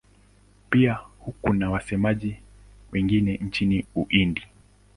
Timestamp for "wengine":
2.91-3.37